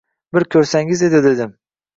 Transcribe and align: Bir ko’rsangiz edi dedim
Bir 0.37 0.45
ko’rsangiz 0.55 1.05
edi 1.11 1.23
dedim 1.29 1.57